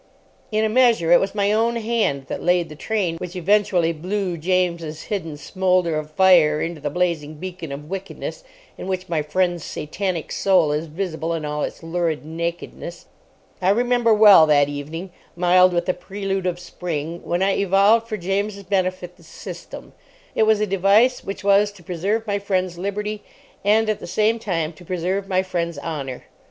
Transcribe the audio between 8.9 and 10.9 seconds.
my friend's Satanic soul is